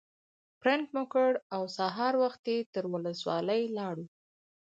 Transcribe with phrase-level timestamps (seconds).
[0.61, 4.05] پرنټ مو کړ او سهار وختي تر ولسوالۍ لاړو.